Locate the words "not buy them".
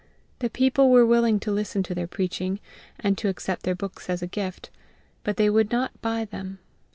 5.71-6.57